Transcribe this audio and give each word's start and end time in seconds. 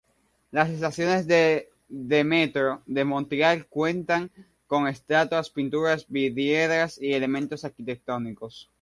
Las 0.49 0.71
estaciones 0.71 1.27
de 1.27 1.69
metro 2.23 2.81
de 2.87 3.05
Montreal 3.05 3.67
cuentan 3.67 4.31
con 4.65 4.87
estatuas, 4.87 5.51
pinturas, 5.51 6.05
vidrieras 6.09 6.99
y 6.99 7.13
elementos 7.13 7.65
arquitectónicos. 7.65 8.67